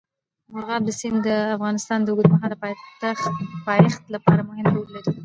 مورغاب 0.51 0.83
سیند 0.99 1.19
د 1.27 1.29
افغانستان 1.57 1.99
د 2.03 2.07
اوږدمهاله 2.11 2.55
پایښت 3.67 4.03
لپاره 4.15 4.41
مهم 4.49 4.67
رول 4.75 4.87
لري. 4.95 5.11